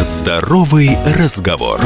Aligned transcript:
Здоровый 0.00 0.96
разговор. 1.04 1.80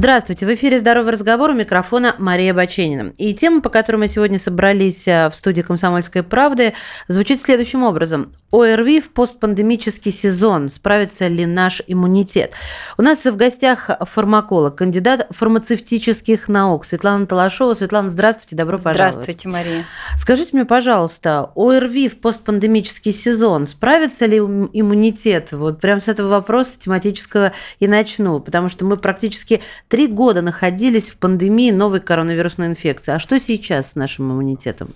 Здравствуйте, 0.00 0.46
в 0.46 0.54
эфире 0.54 0.78
«Здоровый 0.78 1.12
разговор» 1.12 1.50
у 1.50 1.52
микрофона 1.52 2.16
Мария 2.18 2.54
Баченина. 2.54 3.12
И 3.18 3.34
тема, 3.34 3.60
по 3.60 3.68
которой 3.68 3.96
мы 3.96 4.08
сегодня 4.08 4.38
собрались 4.38 5.06
э, 5.06 5.28
в 5.28 5.36
студии 5.36 5.60
«Комсомольской 5.60 6.22
правды», 6.22 6.72
звучит 7.06 7.42
следующим 7.42 7.82
образом. 7.82 8.32
ОРВИ 8.50 9.02
в 9.02 9.10
постпандемический 9.12 10.10
сезон. 10.10 10.70
Справится 10.70 11.28
ли 11.28 11.44
наш 11.44 11.82
иммунитет? 11.86 12.54
У 12.96 13.02
нас 13.02 13.24
в 13.24 13.36
гостях 13.36 13.90
фармаколог, 14.00 14.74
кандидат 14.74 15.28
фармацевтических 15.30 16.48
наук 16.48 16.86
Светлана 16.86 17.26
Талашова. 17.26 17.74
Светлана, 17.74 18.08
здравствуйте, 18.08 18.56
добро 18.56 18.78
пожаловать. 18.78 19.14
Здравствуйте, 19.14 19.48
Мария. 19.48 19.84
Скажите 20.16 20.50
мне, 20.54 20.64
пожалуйста, 20.64 21.50
ОРВИ 21.54 22.08
в 22.08 22.20
постпандемический 22.20 23.12
сезон. 23.12 23.66
Справится 23.66 24.26
ли 24.26 24.38
иммунитет? 24.38 25.52
Вот 25.52 25.78
прям 25.80 26.00
с 26.00 26.08
этого 26.08 26.28
вопроса 26.28 26.80
тематического 26.80 27.52
и 27.78 27.86
начну, 27.86 28.40
потому 28.40 28.68
что 28.68 28.84
мы 28.84 28.96
практически 28.96 29.60
Три 29.90 30.06
года 30.06 30.40
находились 30.40 31.10
в 31.10 31.16
пандемии 31.16 31.72
новой 31.72 31.98
коронавирусной 31.98 32.68
инфекции. 32.68 33.12
А 33.12 33.18
что 33.18 33.40
сейчас 33.40 33.90
с 33.90 33.94
нашим 33.96 34.30
иммунитетом? 34.30 34.94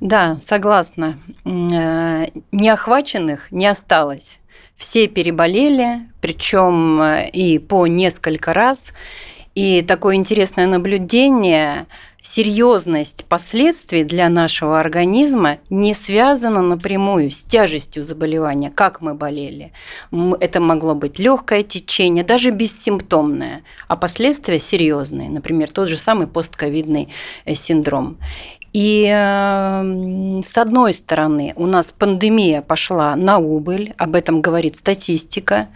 Да, 0.00 0.36
согласна. 0.38 1.20
Э, 1.44 2.26
неохваченных 2.50 3.52
не 3.52 3.68
осталось. 3.68 4.40
Все 4.74 5.06
переболели, 5.06 6.00
причем 6.20 7.00
э, 7.00 7.30
и 7.30 7.60
по 7.60 7.86
несколько 7.86 8.52
раз. 8.52 8.92
И 9.54 9.82
такое 9.82 10.16
интересное 10.16 10.66
наблюдение 10.66 11.86
серьезность 12.22 13.26
последствий 13.26 14.02
для 14.02 14.28
нашего 14.30 14.80
организма 14.80 15.58
не 15.68 15.94
связана 15.94 16.62
напрямую 16.62 17.30
с 17.30 17.42
тяжестью 17.42 18.02
заболевания, 18.02 18.72
как 18.74 19.02
мы 19.02 19.14
болели. 19.14 19.72
Это 20.40 20.60
могло 20.60 20.94
быть 20.94 21.18
легкое 21.18 21.62
течение, 21.62 22.24
даже 22.24 22.50
бессимптомное, 22.50 23.62
а 23.88 23.96
последствия 23.96 24.58
серьезные, 24.58 25.28
например, 25.28 25.70
тот 25.70 25.88
же 25.88 25.98
самый 25.98 26.26
постковидный 26.26 27.10
э, 27.44 27.54
синдром. 27.54 28.16
И 28.72 29.06
э, 29.08 30.40
с 30.42 30.58
одной 30.58 30.94
стороны, 30.94 31.52
у 31.56 31.66
нас 31.66 31.92
пандемия 31.92 32.60
пошла 32.60 33.14
на 33.14 33.38
убыль, 33.38 33.92
об 33.98 34.16
этом 34.16 34.40
говорит 34.40 34.76
статистика, 34.76 35.68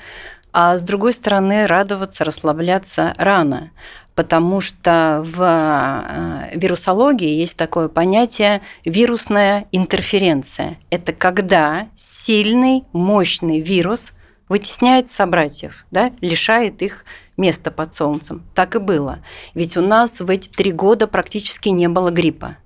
а 0.53 0.77
с 0.77 0.83
другой 0.83 1.13
стороны, 1.13 1.67
радоваться, 1.67 2.25
расслабляться 2.25 3.15
рано, 3.17 3.71
потому 4.15 4.61
что 4.61 5.23
в 5.25 5.41
э, 5.41 6.59
вирусологии 6.59 7.39
есть 7.41 7.57
такое 7.57 7.89
понятие 7.89 8.63
вирусная 8.85 9.67
интерференция. 9.73 10.79
Это 10.91 11.13
когда 11.13 11.89
сильный, 11.95 12.85
мощный 12.93 13.61
вирус 13.61 14.13
вытесняет 14.49 15.09
собратьев, 15.09 15.85
да, 15.91 16.11
лишает 16.21 16.83
их 16.83 17.05
места 17.37 17.71
под 17.71 17.95
солнцем. 17.95 18.43
Так 18.55 18.75
и 18.75 18.79
было. 18.79 19.21
Ведь 19.55 19.77
у 19.77 19.83
нас 19.83 20.21
в 20.21 20.29
эти 20.29 20.49
три 20.49 20.73
года 20.73 21.07
практически 21.07 21.69
не 21.69 21.89
было 21.89 22.11
гриппа. 22.11 22.57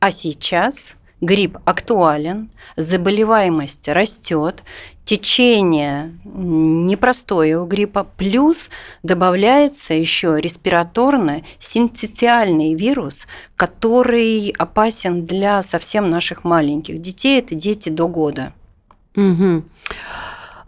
А 0.00 0.10
сейчас 0.10 0.94
грипп 1.20 1.58
актуален, 1.64 2.50
заболеваемость 2.76 3.88
растет, 3.88 4.62
течение 5.04 6.18
непростое 6.24 7.58
у 7.60 7.66
гриппа, 7.66 8.06
плюс 8.16 8.70
добавляется 9.02 9.94
еще 9.94 10.40
респираторный 10.40 11.44
синцитиальный 11.58 12.74
вирус, 12.74 13.26
который 13.56 14.52
опасен 14.58 15.24
для 15.24 15.62
совсем 15.62 16.08
наших 16.08 16.44
маленьких 16.44 16.98
детей. 17.00 17.38
Это 17.38 17.54
дети 17.54 17.88
до 17.88 18.08
года. 18.08 18.52
Угу. 19.16 19.64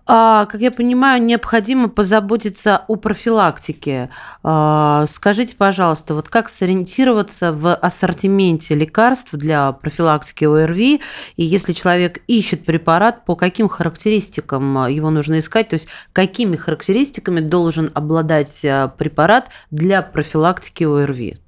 А, 0.09 0.47
как 0.47 0.61
я 0.61 0.71
понимаю, 0.71 1.21
необходимо 1.21 1.89
позаботиться 1.89 2.85
о 2.87 2.95
профилактике. 2.95 4.11
А, 4.45 5.07
скажите, 5.11 5.57
пожалуйста, 5.57 6.15
вот 6.15 6.29
как 6.29 6.49
сориентироваться 6.49 7.53
в 7.53 7.75
ассортименте 7.75 8.77
лекарств 8.77 9.31
для 9.33 9.73
профилактики 9.73 10.45
ОРВИ, 10.45 11.01
и 11.37 11.45
если 11.45 11.73
человек 11.73 12.23
ищет 12.29 12.65
препарат, 12.65 13.25
по 13.25 13.35
каким 13.35 13.69
характеристикам 13.69 14.87
его 14.87 15.11
нужно 15.11 15.41
искать, 15.41 15.71
то 15.71 15.75
есть 15.75 15.89
какими 16.13 16.55
характеристиками 16.55 17.41
должен 17.41 17.91
обладать 17.93 18.65
а, 18.65 18.87
препарат 18.89 19.49
для 19.73 20.03
профилактики 20.03 20.85
ОРВИ? 20.85 21.39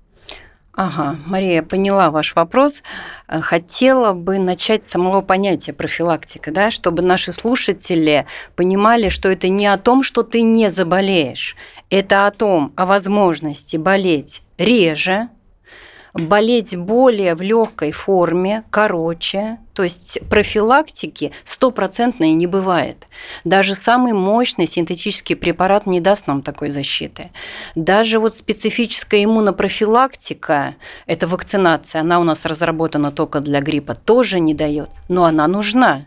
Ага, 0.81 1.17
Мария, 1.27 1.65
поняла 1.65 2.13
ваш 2.13 2.37
вопрос. 2.37 2.85
Э, 3.27 3.41
хотела 3.41 4.13
бы 4.13 4.39
начать 4.39 4.85
с 4.85 4.91
самого 4.91 5.23
понятия 5.23 5.73
профилактика, 5.73 6.53
да, 6.53 6.71
чтобы 6.71 7.03
наши 7.03 7.33
слушатели 7.33 8.27
понимали, 8.55 9.09
что 9.09 9.29
это 9.29 9.49
не 9.49 9.67
о 9.67 9.77
том, 9.77 10.05
что 10.05 10.23
ты 10.23 10.43
не 10.43 10.71
заболеешь, 10.71 11.57
это 11.91 12.29
о 12.29 12.31
том, 12.31 12.73
о 12.77 12.87
возможности 12.87 13.77
болеть 13.77 14.43
реже, 14.57 15.31
болеть 16.19 16.77
более 16.77 17.35
в 17.35 17.41
легкой 17.41 17.93
форме, 17.93 18.65
короче, 18.71 19.59
то 19.73 19.85
есть 19.85 20.19
профилактики 20.29 21.33
стопроцентной 21.45 22.33
не 22.33 22.47
бывает. 22.47 23.07
Даже 23.45 23.75
самый 23.75 24.13
мощный 24.13 24.67
синтетический 24.67 25.37
препарат 25.37 25.87
не 25.87 26.01
даст 26.01 26.27
нам 26.27 26.43
такой 26.43 26.71
защиты. 26.71 27.31
Даже 27.75 28.19
вот 28.19 28.35
специфическая 28.35 29.25
иммунопрофилактика, 29.25 30.75
это 31.07 31.29
вакцинация, 31.29 32.01
она 32.01 32.19
у 32.19 32.25
нас 32.25 32.45
разработана 32.45 33.13
только 33.13 33.41
для 33.41 33.61
гриппа, 33.61 33.95
тоже 33.95 34.41
не 34.41 34.55
дает, 34.55 34.91
но 35.09 35.25
она 35.25 35.47
нужна. 35.47 36.07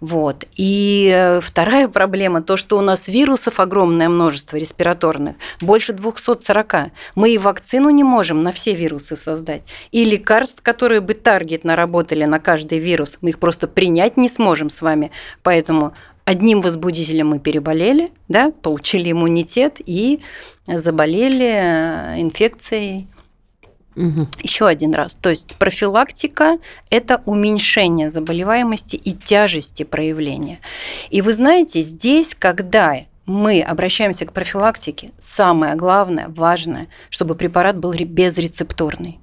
Вот. 0.00 0.46
И 0.56 1.10
э, 1.12 1.40
вторая 1.40 1.88
проблема, 1.88 2.42
то, 2.42 2.56
что 2.56 2.78
у 2.78 2.80
нас 2.80 3.08
вирусов 3.08 3.60
огромное 3.60 4.08
множество 4.08 4.56
респираторных, 4.56 5.36
больше 5.60 5.92
240. 5.92 6.74
Мы 7.14 7.30
и 7.30 7.38
вакцину 7.38 7.90
не 7.90 8.04
можем 8.04 8.42
на 8.42 8.52
все 8.52 8.74
вирусы 8.74 9.16
создать. 9.16 9.62
И 9.92 10.04
лекарств, 10.04 10.62
которые 10.62 11.00
бы 11.00 11.14
таргетно 11.14 11.76
работали 11.76 12.24
на 12.24 12.38
каждый 12.38 12.78
вирус, 12.78 13.18
мы 13.20 13.30
их 13.30 13.38
просто 13.38 13.68
принять 13.68 14.16
не 14.16 14.28
сможем 14.28 14.70
с 14.70 14.82
вами. 14.82 15.10
Поэтому 15.42 15.94
одним 16.24 16.60
возбудителем 16.60 17.28
мы 17.28 17.38
переболели, 17.38 18.10
да, 18.28 18.52
получили 18.62 19.12
иммунитет 19.12 19.80
и 19.84 20.20
заболели 20.66 21.46
э, 21.46 22.20
инфекцией 22.20 23.08
Угу. 23.96 24.28
Еще 24.42 24.66
один 24.66 24.94
раз. 24.94 25.16
То 25.16 25.30
есть 25.30 25.56
профилактика– 25.56 26.58
это 26.90 27.22
уменьшение 27.24 28.10
заболеваемости 28.10 28.96
и 28.96 29.12
тяжести 29.12 29.82
проявления. 29.84 30.60
И 31.10 31.22
вы 31.22 31.32
знаете, 31.32 31.80
здесь, 31.80 32.34
когда 32.38 32.94
мы 33.24 33.62
обращаемся 33.62 34.26
к 34.26 34.32
профилактике, 34.32 35.12
самое 35.18 35.74
главное, 35.74 36.28
важное, 36.28 36.88
чтобы 37.10 37.34
препарат 37.34 37.76
был 37.78 37.92
безрецепторный. 37.92 39.18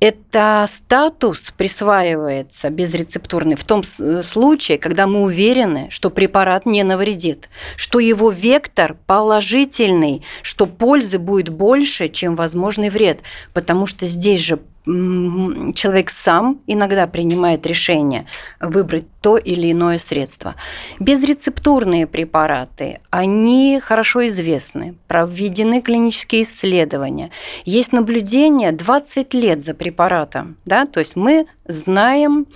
Это 0.00 0.18
статус 0.66 1.52
присваивается 1.56 2.70
безрецептурный 2.70 3.56
в 3.56 3.64
том 3.64 3.82
случае, 3.84 4.78
когда 4.78 5.06
мы 5.06 5.22
уверены, 5.22 5.88
что 5.90 6.10
препарат 6.10 6.66
не 6.66 6.82
навредит, 6.82 7.48
что 7.76 7.98
его 7.98 8.30
вектор 8.30 8.96
положительный, 9.06 10.22
что 10.42 10.66
пользы 10.66 11.18
будет 11.18 11.48
больше, 11.48 12.08
чем 12.08 12.36
возможный 12.36 12.90
вред, 12.90 13.20
потому 13.52 13.86
что 13.86 14.06
здесь 14.06 14.40
же 14.40 14.58
человек 14.86 16.10
сам 16.10 16.60
иногда 16.68 17.08
принимает 17.08 17.66
решение 17.66 18.26
выбрать 18.60 19.04
то 19.20 19.36
или 19.36 19.72
иное 19.72 19.98
средство. 19.98 20.54
Безрецептурные 21.00 22.06
препараты, 22.06 23.00
они 23.10 23.80
хорошо 23.82 24.28
известны, 24.28 24.94
проведены 25.08 25.82
клинические 25.82 26.42
исследования. 26.42 27.32
Есть 27.64 27.92
наблюдение 27.92 28.70
20 28.70 29.34
лет 29.34 29.64
за 29.64 29.74
препаратом, 29.74 30.25
да, 30.64 30.86
то 30.86 31.00
есть 31.00 31.16
мы 31.16 31.46
знаем 31.66 32.46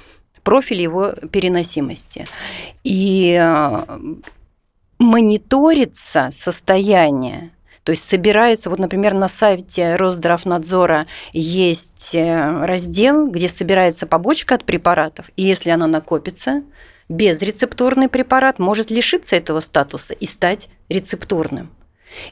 профиль 0.43 0.81
его 0.81 1.13
переносимости. 1.31 2.27
И 2.83 3.39
э, 3.41 3.85
мониторится 4.99 6.29
состояние 6.33 7.53
то 7.83 7.93
есть 7.93 8.05
собирается, 8.05 8.69
вот, 8.71 8.79
например, 8.79 9.15
на 9.15 9.29
сайте 9.29 9.97
Росздравнадзора 9.97 11.07
есть 11.33 12.15
э, 12.15 12.65
раздел, 12.65 13.27
где 13.27 13.49
собирается 13.49 14.07
побочка 14.07 14.57
от 14.57 14.65
препаратов, 14.65 15.31
и 15.37 15.43
если 15.43 15.71
она 15.71 15.87
накопится, 15.87 16.63
безрецептурный 17.09 18.09
препарат 18.09 18.59
может 18.59 18.91
лишиться 18.91 19.35
этого 19.35 19.61
статуса 19.61 20.15
и 20.15 20.27
стать 20.27 20.69
рецептурным. 20.89 21.71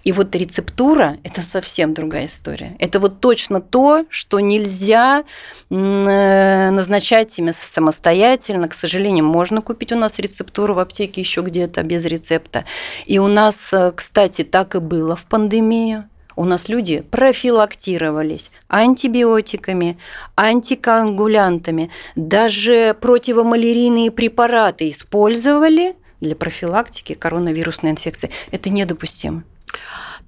И 0.05 0.13
вот 0.13 0.35
рецептура– 0.35 1.17
это 1.25 1.43
совсем 1.43 1.95
другая 1.95 2.27
история. 2.27 2.77
Это 2.79 3.01
вот 3.01 3.21
точно 3.21 3.61
то, 3.61 4.05
что 4.09 4.41
нельзя 4.41 5.25
э, 5.71 6.71
назначать 6.71 7.31
себе 7.31 7.53
самостоятельно. 7.53 8.69
К 8.69 8.75
сожалению, 8.75 9.25
можно 9.25 9.63
купить 9.63 9.93
у 9.93 9.97
нас 9.97 10.19
рецептуру 10.19 10.75
в 10.75 10.79
аптеке 10.79 11.21
еще 11.21 11.43
где-то 11.43 11.83
без 11.83 12.05
рецепта. 12.05 12.65
И 13.07 13.19
у 13.19 13.27
нас, 13.27 13.73
э, 13.73 13.93
кстати, 13.95 14.45
так 14.45 14.75
и 14.75 14.79
было 14.79 15.17
в 15.17 15.25
пандемию. 15.25 16.09
У 16.37 16.45
нас 16.45 16.69
люди 16.69 17.01
профилактировались 17.01 18.53
антибиотиками, 18.69 19.99
антикоагулянтами, 20.37 21.91
даже 22.15 22.97
противомалярийные 23.01 24.11
препараты 24.11 24.91
использовали– 24.91 25.97
для 26.21 26.35
профилактики 26.35 27.15
коронавирусной 27.15 27.93
инфекции. 27.93 28.31
Это 28.51 28.71
недопустимо. 28.71 29.45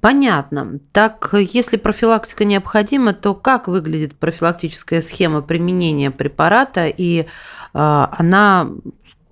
Понятно. 0.01 0.79
Так, 0.93 1.35
если 1.35 1.77
профилактика 1.77 2.45
необходима, 2.45 3.13
то 3.13 3.35
как 3.35 3.69
выглядит 3.69 4.19
профилактическая 4.19 5.03
схема 5.03 5.43
применения 5.43 6.11
препарата, 6.11 6.87
и 6.87 7.21
э, 7.21 7.27
она, 7.75 8.71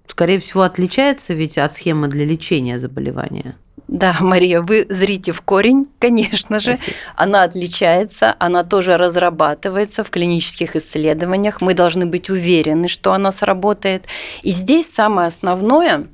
скорее 0.07 0.39
всего, 0.39 0.63
отличается 0.63 1.33
ведь 1.33 1.57
от 1.57 1.73
схемы 1.73 2.09
для 2.09 2.27
лечения 2.27 2.79
заболевания? 2.79 3.57
Да, 3.89 4.19
Мария, 4.21 4.61
вы 4.61 4.87
зрите 4.91 5.33
в 5.33 5.41
корень, 5.41 5.87
конечно 5.99 6.61
же. 6.61 6.77
Спасибо. 6.77 6.97
Она 7.17 7.43
отличается, 7.45 8.37
она 8.39 8.63
тоже 8.63 8.99
разрабатывается 8.99 10.05
в 10.05 10.11
клинических 10.11 10.77
исследованиях. 10.77 11.63
Мы 11.63 11.73
должны 11.73 12.05
быть 12.05 12.29
уверены, 12.29 12.89
что 12.89 13.15
она 13.15 13.33
сработает. 13.33 14.05
И 14.43 14.51
здесь 14.51 14.93
самое 14.93 15.29
основное, 15.29 16.07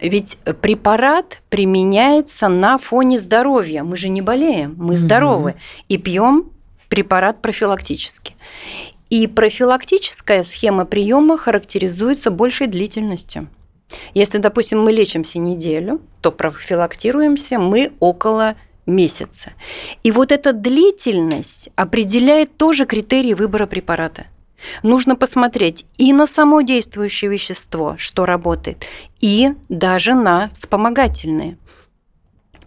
ведь 0.00 0.38
препарат 0.60 1.42
применяется 1.48 2.48
на 2.48 2.78
фоне 2.78 3.18
здоровья. 3.18 3.82
Мы 3.82 3.96
же 3.96 4.08
не 4.08 4.22
болеем, 4.22 4.74
мы 4.78 4.96
здоровы. 4.96 5.56
И 5.88 5.98
пьем 5.98 6.50
препарат 6.88 7.42
профилактически. 7.42 8.34
И 9.10 9.26
профилактическая 9.26 10.42
схема 10.42 10.84
приема 10.84 11.36
характеризуется 11.38 12.30
большей 12.30 12.66
длительностью. 12.66 13.48
Если, 14.14 14.38
допустим, 14.38 14.82
мы 14.82 14.92
лечимся 14.92 15.38
неделю, 15.38 16.00
то 16.20 16.30
профилактируемся 16.30 17.58
мы 17.58 17.92
около 18.00 18.54
месяца. 18.86 19.52
И 20.02 20.10
вот 20.10 20.30
эта 20.30 20.52
длительность 20.52 21.70
определяет 21.74 22.56
тоже 22.56 22.86
критерии 22.86 23.34
выбора 23.34 23.66
препарата. 23.66 24.26
Нужно 24.82 25.16
посмотреть 25.16 25.86
и 25.96 26.12
на 26.12 26.26
само 26.26 26.62
действующее 26.62 27.30
вещество, 27.30 27.96
что 27.98 28.26
работает, 28.26 28.84
и 29.20 29.54
даже 29.68 30.14
на 30.14 30.50
вспомогательные. 30.52 31.58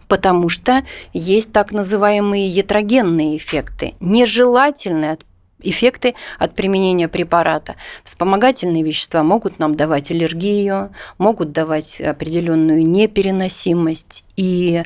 Потому 0.08 0.48
что 0.48 0.84
есть 1.12 1.52
так 1.52 1.72
называемые 1.72 2.46
ятрогенные 2.46 3.38
эффекты, 3.38 3.94
нежелательные 4.00 5.18
эффекты 5.62 6.14
от 6.38 6.54
применения 6.54 7.08
препарата. 7.08 7.76
Вспомогательные 8.04 8.82
вещества 8.82 9.22
могут 9.22 9.58
нам 9.58 9.74
давать 9.74 10.10
аллергию, 10.10 10.92
могут 11.18 11.52
давать 11.52 12.00
определенную 12.00 12.86
непереносимость. 12.86 14.24
И 14.36 14.82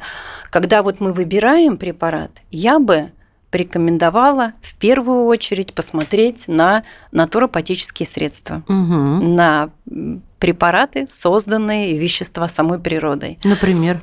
когда 0.51 0.83
вот 0.83 1.01
мы 1.01 1.13
выбираем 1.13 1.77
препарат, 1.77 2.43
я 2.51 2.79
бы 2.79 3.11
порекомендовала 3.57 4.53
в 4.61 4.75
первую 4.75 5.25
очередь 5.25 5.73
посмотреть 5.73 6.47
на 6.47 6.83
натуропатические 7.11 8.07
средства, 8.07 8.63
угу. 8.69 8.75
на 8.75 9.71
препараты, 10.39 11.07
созданные 11.09 11.97
вещества 11.97 12.49
самой 12.49 12.79
природой. 12.79 13.39
Например? 13.45 14.03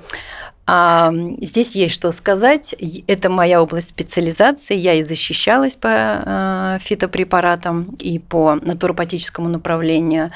А, 0.65 1.11
здесь 1.39 1.75
есть 1.75 1.93
что 1.93 2.11
сказать. 2.11 2.73
Это 3.05 3.29
моя 3.29 3.61
область 3.61 3.89
специализации. 3.89 4.75
Я 4.75 4.95
и 4.95 5.03
защищалась 5.03 5.75
по 5.75 5.89
а, 5.91 6.79
фитопрепаратам 6.79 7.95
и 7.99 8.17
по 8.17 8.55
натуропатическому 8.55 9.49
направлению. 9.49 10.31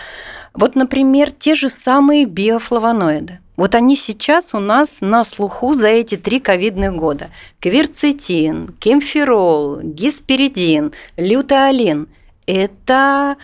Вот, 0.53 0.75
например, 0.75 1.31
те 1.31 1.55
же 1.55 1.69
самые 1.69 2.25
биофлавоноиды. 2.25 3.39
Вот 3.57 3.73
они 3.73 3.95
сейчас 3.95 4.53
у 4.53 4.59
нас 4.59 5.01
на 5.01 5.25
слуху 5.25 5.73
за 5.73 5.87
эти 5.87 6.15
три 6.15 6.39
ковидных 6.39 6.95
года. 6.95 7.31
Кверцетин, 7.59 8.75
кемфирол, 8.79 9.81
гисперидин, 9.81 10.93
лютеолин. 11.17 12.07
Это 12.45 13.35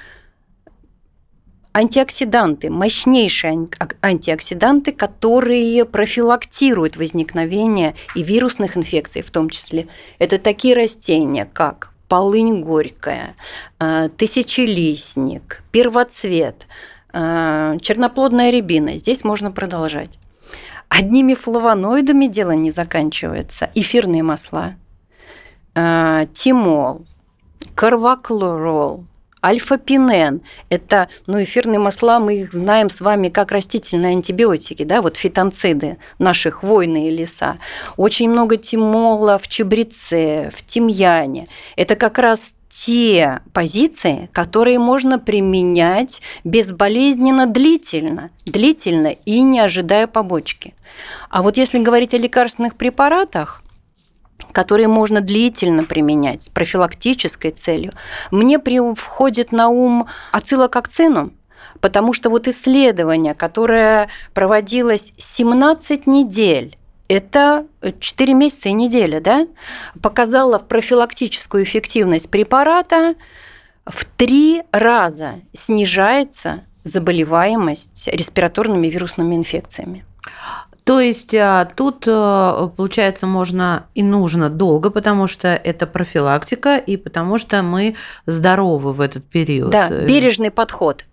антиоксиданты, 1.73 2.69
мощнейшие 2.69 3.67
антиоксиданты, 4.01 4.91
которые 4.91 5.85
профилактируют 5.85 6.95
возникновение 6.95 7.95
и 8.15 8.21
вирусных 8.21 8.77
инфекций 8.77 9.23
в 9.23 9.31
том 9.31 9.49
числе. 9.49 9.87
Это 10.19 10.37
такие 10.37 10.75
растения, 10.75 11.49
как 11.51 11.91
полынь 12.07 12.61
горькая, 12.61 13.35
э, 13.79 14.09
тысячелистник, 14.15 15.63
первоцвет, 15.71 16.67
черноплодная 17.13 18.49
рябина. 18.49 18.97
Здесь 18.97 19.23
можно 19.23 19.51
продолжать. 19.51 20.19
Одними 20.89 21.33
флавоноидами 21.33 22.27
дело 22.27 22.51
не 22.51 22.71
заканчивается. 22.71 23.69
Эфирные 23.73 24.23
масла, 24.23 24.75
э, 25.75 26.27
тимол, 26.33 27.05
карваклорол, 27.75 29.05
Альфа-пинен– 29.43 30.41
это 30.69 31.09
ну, 31.27 31.43
эфирные 31.43 31.77
масла, 31.77 32.19
мы 32.19 32.37
их 32.37 32.53
знаем 32.53 32.89
с 32.89 33.01
вами 33.01 33.27
как 33.27 33.51
растительные 33.51 34.13
антибиотики, 34.13 34.83
да, 34.83 35.01
вот 35.01 35.17
фитонциды, 35.17 35.97
наши 36.17 36.49
хвойные 36.49 37.11
леса. 37.11 37.57
Очень 37.97 38.29
много 38.29 38.55
тимола 38.55 39.37
в 39.37 39.49
чабреце, 39.49 40.49
в 40.55 40.65
тимьяне. 40.65 41.45
Это 41.75 41.95
как 41.95 42.19
раз 42.19 42.53
те 42.73 43.41
позиции, 43.53 44.31
которые 44.33 44.79
можно 44.79 45.19
применять 45.19 46.23
безболезненно 46.43 47.45
длительно, 47.45 48.31
длительно 48.47 49.09
и 49.09 49.41
не 49.43 49.59
ожидая 49.59 50.07
побочки. 50.07 50.73
А 51.29 51.43
вот 51.43 51.55
если 51.55 51.77
говорить 51.77 52.15
о 52.15 52.17
лекарственных 52.17 52.75
препаратах, 52.75 53.61
которые 54.53 54.87
можно 54.87 55.21
длительно 55.21 55.83
применять 55.83 56.41
с 56.41 56.49
профилактической 56.49 57.51
целью, 57.51 57.93
мне 58.31 58.59
входит 58.95 59.51
на 59.51 59.67
ум 59.67 60.07
ацилококцинум, 60.31 61.33
потому 61.79 62.11
что 62.11 62.31
вот 62.31 62.47
исследование, 62.47 63.35
которое 63.35 64.09
проводилось 64.33 65.13
17 65.17 66.07
недель, 66.07 66.75
это 67.07 67.67
4 67.99 68.33
месяца 68.33 68.69
и 68.69 68.73
неделя, 68.73 69.19
да, 69.19 69.47
показало 70.01 70.59
профилактическую 70.59 71.63
эффективность 71.63 72.29
препарата 72.29 73.15
в 73.85 74.05
три 74.05 74.63
раза 74.71 75.41
снижается 75.51 76.63
заболеваемость 76.83 78.09
респираторными 78.11 78.87
вирусными 78.87 79.35
инфекциями. 79.35 80.05
То 80.83 80.99
есть 80.99 81.33
а, 81.33 81.65
тут, 81.65 82.03
э, 82.07 82.69
получается, 82.75 83.25
можно 83.25 83.85
и 83.95 84.03
нужно 84.03 84.49
долго, 84.49 84.89
потому 84.89 85.27
что 85.27 85.47
это 85.47 85.87
профилактика 85.87 86.75
и 86.75 86.97
потому 86.97 87.37
что 87.37 87.63
мы 87.63 87.95
здоровы 88.25 88.91
в 88.91 88.99
этот 88.99 89.23
период. 89.23 89.69
Да, 89.71 89.89
бережный 89.89 90.51
подход. 90.51 91.05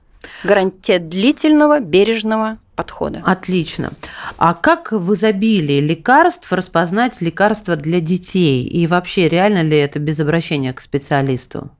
Гарантия 0.44 0.98
длительного, 0.98 1.80
бережного 1.80 2.58
подхода. 2.76 3.22
Отлично. 3.26 3.92
А 4.38 4.54
как 4.54 4.92
в 4.92 5.14
изобилии 5.14 5.80
лекарств 5.80 6.50
распознать 6.52 7.20
лекарства 7.20 7.76
для 7.76 8.00
детей? 8.00 8.64
И 8.64 8.86
вообще, 8.86 9.28
реально 9.28 9.62
ли 9.62 9.76
это 9.76 9.98
без 9.98 10.18
обращения 10.20 10.72
к 10.72 10.80
специалисту? 10.80 11.70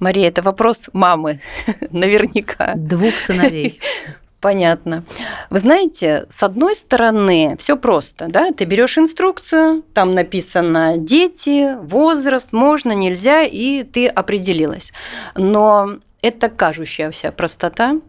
Мария, 0.00 0.28
это 0.28 0.42
вопрос 0.42 0.90
мамы, 0.92 1.40
наверняка. 1.90 2.74
Двух 2.74 3.14
сыновей. 3.14 3.80
Понятно. 4.40 5.04
Вы 5.48 5.58
знаете, 5.58 6.26
с 6.28 6.42
одной 6.42 6.74
стороны, 6.74 7.56
все 7.58 7.78
просто, 7.78 8.26
да, 8.28 8.52
ты 8.52 8.66
берешь 8.66 8.98
инструкцию, 8.98 9.82
там 9.94 10.14
написано 10.14 10.98
дети, 10.98 11.74
возраст, 11.80 12.52
можно, 12.52 12.92
нельзя, 12.92 13.44
и 13.44 13.84
ты 13.84 14.06
определилась. 14.06 14.92
Но 15.34 15.96
это 16.24 16.48
кажущаяся 16.48 17.32
простота, 17.32 18.00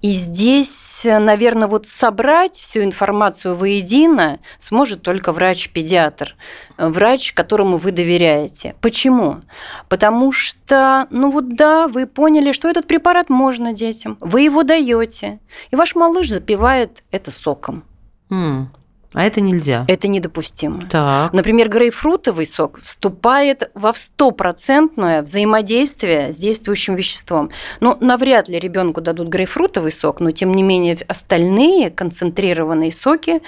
и 0.00 0.12
здесь, 0.12 1.02
наверное, 1.04 1.68
вот 1.68 1.86
собрать 1.86 2.58
всю 2.58 2.82
информацию 2.82 3.54
воедино 3.54 4.38
сможет 4.58 5.02
только 5.02 5.34
врач-педиатр, 5.34 6.36
врач, 6.78 7.34
которому 7.34 7.76
вы 7.76 7.92
доверяете. 7.92 8.76
Почему? 8.80 9.42
Потому 9.90 10.32
что, 10.32 11.06
ну 11.10 11.30
вот 11.30 11.50
да, 11.50 11.88
вы 11.88 12.06
поняли, 12.06 12.52
что 12.52 12.66
этот 12.66 12.86
препарат 12.86 13.28
можно 13.28 13.74
детям, 13.74 14.16
вы 14.20 14.40
его 14.40 14.62
даете, 14.62 15.38
и 15.70 15.76
ваш 15.76 15.94
малыш 15.94 16.30
запивает 16.30 17.02
это 17.10 17.30
соком. 17.30 17.84
Mm. 18.30 18.68
А 19.12 19.24
это 19.24 19.40
нельзя. 19.40 19.84
Это 19.88 20.06
недопустимо. 20.06 20.82
Так. 20.88 21.32
Например, 21.32 21.68
грейпфрутовый 21.68 22.46
сок 22.46 22.78
вступает 22.80 23.70
во 23.74 23.92
стопроцентное 23.92 25.22
взаимодействие 25.22 26.32
с 26.32 26.38
действующим 26.38 26.94
веществом. 26.94 27.50
Ну, 27.80 27.96
навряд 28.00 28.48
ли 28.48 28.58
ребенку 28.58 29.00
дадут 29.00 29.28
грейпфрутовый 29.28 29.90
сок, 29.90 30.20
но 30.20 30.30
тем 30.30 30.54
не 30.54 30.62
менее 30.62 30.96
остальные 31.08 31.90
концентрированные 31.90 32.92
соки 32.92 33.42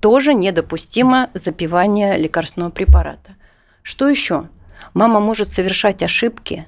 тоже 0.00 0.34
недопустимо 0.34 1.30
запивание 1.34 2.16
лекарственного 2.16 2.70
препарата. 2.70 3.34
Что 3.82 4.08
еще? 4.08 4.48
Мама 4.94 5.18
может 5.18 5.48
совершать 5.48 6.02
ошибки 6.02 6.66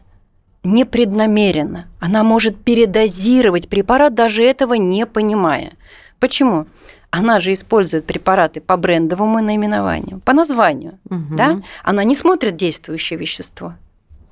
непреднамеренно. 0.62 1.86
Она 2.00 2.22
может 2.22 2.62
передозировать 2.62 3.68
препарат, 3.68 4.14
даже 4.14 4.42
этого 4.42 4.74
не 4.74 5.06
понимая. 5.06 5.72
Почему? 6.18 6.66
Она 7.10 7.40
же 7.40 7.52
использует 7.52 8.06
препараты 8.06 8.60
по 8.60 8.76
брендовому 8.76 9.42
наименованию, 9.42 10.20
по 10.24 10.32
названию, 10.32 10.98
угу. 11.08 11.36
да? 11.36 11.60
Она 11.82 12.04
не 12.04 12.14
смотрит 12.14 12.56
действующее 12.56 13.18
вещество. 13.18 13.74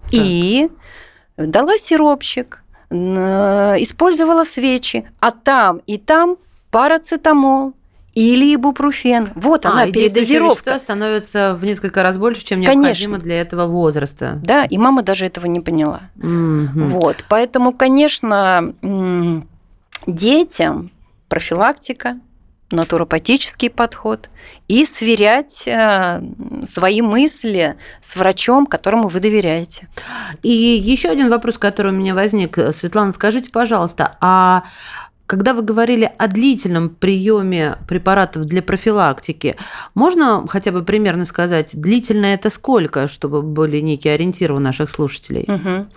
Так. 0.05 0.13
И 0.13 0.71
дала 1.37 1.77
сиропчик, 1.77 2.63
использовала 2.91 4.45
свечи, 4.45 5.11
а 5.21 5.31
там 5.31 5.81
и 5.87 5.99
там 5.99 6.37
парацетамол 6.71 7.75
или 8.15 8.55
ибупрофен. 8.55 9.33
Вот 9.35 9.67
а, 9.67 9.71
она, 9.71 9.87
передозировка. 9.87 10.79
становится 10.79 11.55
в 11.55 11.65
несколько 11.65 12.03
раз 12.03 12.17
больше, 12.17 12.45
чем 12.45 12.65
Конечно. 12.65 12.81
необходимо 12.81 13.19
для 13.19 13.41
этого 13.41 13.67
возраста. 13.67 14.41
Да, 14.43 14.65
и 14.65 14.79
мама 14.79 15.03
даже 15.03 15.27
этого 15.27 15.47
не 15.47 15.61
поняла. 15.61 16.03
Мгм. 16.17 16.89
Вот, 16.89 17.25
поэтому, 17.29 17.73
конечно, 17.73 18.73
детям 20.07 20.91
профилактика, 21.29 22.19
натуропатический 22.71 23.71
подход 23.71 24.29
и 24.69 24.85
сверять 24.85 25.67
э, 25.67 26.23
свои 26.65 27.01
мысли 27.01 27.77
с 28.01 28.17
врачом, 28.17 28.67
которому 28.67 29.09
вы 29.09 29.21
доверяете. 29.21 29.89
И 30.43 30.51
еще 30.51 31.09
один 31.09 31.31
вопрос, 31.31 31.59
который 31.59 31.93
у 31.93 31.95
меня 31.95 32.15
возник. 32.15 32.59
Светлана, 32.75 33.13
скажите, 33.13 33.51
пожалуйста, 33.51 34.17
а 34.21 34.65
когда 35.29 35.53
вы 35.53 35.61
говорили 35.61 36.11
о 36.17 36.27
длительном 36.27 36.89
приеме 36.89 37.77
препаратов 37.87 38.47
для 38.47 38.63
профилактики, 38.63 39.57
можно 39.95 40.47
хотя 40.49 40.73
бы 40.73 40.83
примерно 40.83 41.27
сказать, 41.27 41.79
длительно 41.79 42.27
это 42.27 42.49
сколько, 42.49 43.09
чтобы 43.09 43.43
были 43.43 43.81
некие 43.81 44.15
ориентиры 44.15 44.55
у 44.55 44.59
наших 44.59 44.89
слушателей? 44.89 45.45
Мгм. 45.47 45.89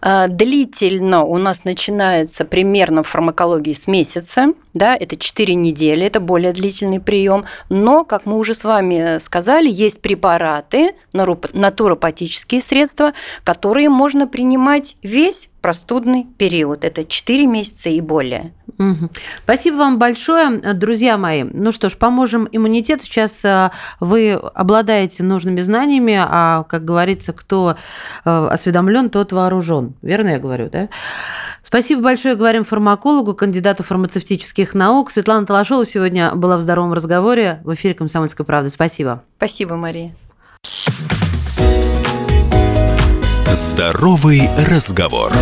А, 0.00 0.28
Длительно 0.28 1.24
у 1.24 1.36
нас 1.36 1.64
начинается 1.64 2.44
примерно 2.44 3.02
в 3.02 3.08
фармакологии 3.08 3.72
с 3.72 3.86
месяца, 3.86 4.54
да, 4.72 4.96
это 4.96 5.16
4 5.16 5.54
недели, 5.54 6.06
это 6.06 6.20
более 6.20 6.52
длительный 6.52 7.00
прием, 7.00 7.44
но, 7.68 8.04
как 8.04 8.26
мы 8.26 8.38
уже 8.38 8.54
с 8.54 8.64
вами 8.64 9.18
сказали, 9.18 9.68
есть 9.68 10.00
препараты, 10.00 10.94
натуропатические 11.12 12.60
средства, 12.60 13.12
которые 13.44 13.88
можно 13.88 14.26
принимать 14.26 14.96
весь 15.02 15.50
простудный 15.60 16.26
период, 16.38 16.84
это 16.84 17.04
4 17.04 17.46
месяца 17.46 17.90
и 17.90 18.00
более. 18.00 18.52
Мгм. 18.80 19.10
Спасибо 19.44 19.76
вам 19.76 19.98
большое, 19.98 20.56
друзья 20.72 21.18
мои. 21.18 21.44
Ну 21.44 21.70
что 21.70 21.90
ж, 21.90 21.96
поможем 21.96 22.48
иммунитету. 22.50 23.04
Сейчас 23.04 23.44
э, 23.44 23.70
вы 24.00 24.32
обладаете 24.32 25.22
нужными 25.22 25.60
знаниями, 25.60 26.16
а, 26.18 26.64
как 26.64 26.86
говорится, 26.86 27.34
кто 27.34 27.76
осведомлен, 28.24 29.10
тот 29.10 29.32
вооружен. 29.32 29.96
Верно 30.00 30.28
я 30.28 30.38
говорю, 30.38 30.70
да? 30.70 30.88
Спасибо 31.62 32.00
большое, 32.00 32.36
говорим 32.36 32.64
фармакологу, 32.64 33.34
кандидату 33.34 33.82
фармацевтических 33.82 34.72
наук. 34.72 35.10
Светлана 35.10 35.44
Талашова 35.44 35.84
сегодня 35.84 36.34
была 36.34 36.56
в 36.56 36.62
здоровом 36.62 36.94
разговоре 36.94 37.60
в 37.64 37.74
эфире 37.74 37.92
«Комсомольской 37.92 38.46
правды». 38.46 38.70
Спасибо. 38.70 39.22
Спасибо, 39.36 39.76
Мария. 39.76 40.16
Здоровый 43.52 44.48
разговор. 44.66 45.32